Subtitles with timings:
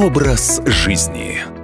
[0.00, 1.57] Образ жизни.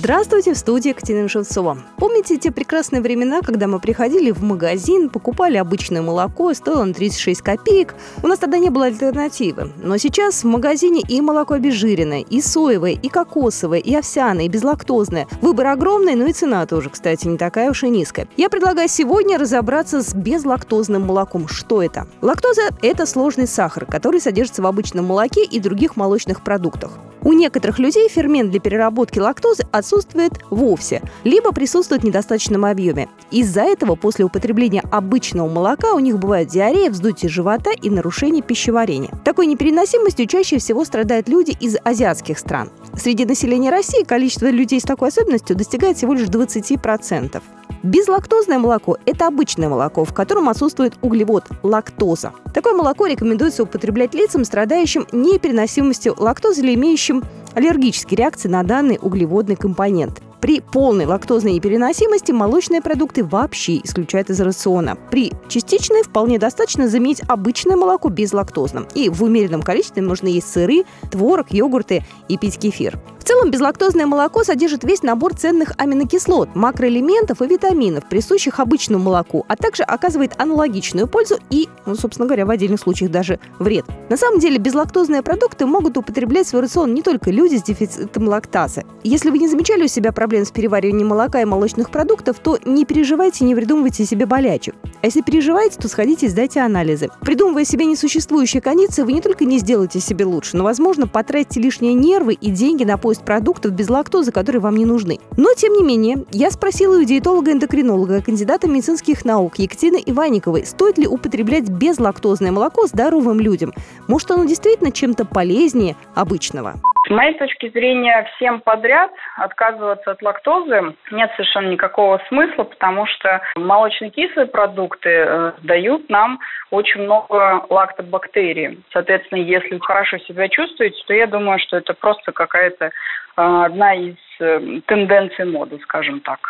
[0.00, 1.76] Здравствуйте, в студии Екатерина Шевцова.
[1.96, 7.42] Помните те прекрасные времена, когда мы приходили в магазин, покупали обычное молоко, стоило на 36
[7.42, 7.96] копеек?
[8.22, 9.72] У нас тогда не было альтернативы.
[9.82, 15.26] Но сейчас в магазине и молоко обезжиренное, и соевое, и кокосовое, и овсяное, и безлактозное.
[15.42, 18.28] Выбор огромный, но и цена тоже, кстати, не такая уж и низкая.
[18.36, 21.48] Я предлагаю сегодня разобраться с безлактозным молоком.
[21.48, 22.06] Что это?
[22.22, 26.92] Лактоза– это сложный сахар, который содержится в обычном молоке и других молочных продуктах.
[27.22, 33.08] У некоторых людей фермент для переработки лактозы отсутствует вовсе, либо присутствует в недостаточном объеме.
[33.30, 39.10] Из-за этого после употребления обычного молока у них бывает диарея, вздутие живота и нарушение пищеварения.
[39.24, 42.70] Такой непереносимостью чаще всего страдают люди из азиатских стран.
[42.94, 47.42] Среди населения России количество людей с такой особенностью достигает всего лишь 20%.
[47.82, 52.32] Безлактозное молоко– это обычное молоко, в котором отсутствует углевод– лактоза.
[52.52, 59.56] Такое молоко рекомендуется употреблять лицам, страдающим непереносимостью лактозы или имеющим аллергические реакции на данный углеводный
[59.56, 60.20] компонент.
[60.40, 64.96] При полной лактозной непереносимости молочные продукты вообще исключают из рациона.
[65.10, 68.86] При частичной вполне достаточно заменить обычное молоко безлактозным.
[68.94, 72.98] И в умеренном количестве можно есть сыры, творог, йогурты и пить кефир
[73.28, 79.56] целом безлактозное молоко содержит весь набор ценных аминокислот, макроэлементов и витаминов, присущих обычному молоку, а
[79.56, 83.84] также оказывает аналогичную пользу и, ну, собственно говоря, в отдельных случаях даже вред.
[84.08, 88.28] На самом деле безлактозные продукты могут употреблять в свой рацион не только люди с дефицитом
[88.28, 88.86] лактазы.
[89.04, 92.86] Если вы не замечали у себя проблем с перевариванием молока и молочных продуктов, то не
[92.86, 94.74] переживайте и не придумывайте себе болячек.
[95.02, 97.10] А если переживаете, то сходите и сдайте анализы.
[97.20, 101.92] Придумывая себе несуществующие кондиции, вы не только не сделаете себе лучше, но, возможно, потратите лишние
[101.92, 105.18] нервы и деньги на поиск продуктов без лактозы, которые вам не нужны.
[105.36, 111.06] Но, тем не менее, я спросила у диетолога-эндокринолога, кандидата медицинских наук Екатерины Иванниковой, стоит ли
[111.06, 113.72] употреблять безлактозное молоко здоровым людям.
[114.06, 116.74] Может, оно действительно чем-то полезнее обычного?
[117.08, 123.40] С моей точки зрения, всем подряд отказываться от лактозы нет совершенно никакого смысла, потому что
[123.56, 126.38] молочно-кислые продукты э, дают нам
[126.70, 128.82] очень много лактобактерий.
[128.92, 132.90] Соответственно, если хорошо себя чувствуете, то я думаю, что это просто какая-то э,
[133.36, 136.40] одна из э, тенденций моды, скажем так.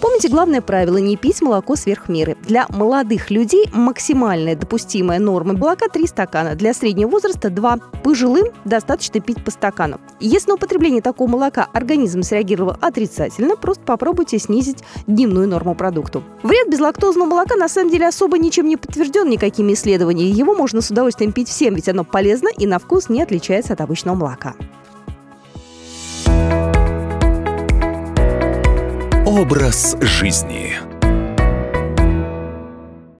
[0.00, 2.36] Помните главное правило– не пить молоко сверх меры.
[2.46, 7.78] Для молодых людей максимальная допустимая норма молока 3 стакана, для среднего возраста 2.
[8.02, 10.00] Пожилым достаточно пить по стакану.
[10.20, 16.22] Если на употребление такого молока организм среагировал отрицательно, просто попробуйте снизить дневную норму продукту.
[16.42, 20.36] Вред безлактозного молока на самом деле особо ничем не подтвержден никакими исследованиями.
[20.36, 23.80] Его можно с удовольствием пить всем, ведь оно полезно и на вкус не отличается от
[23.80, 24.54] обычного молока.
[29.44, 30.93] Образ жизни.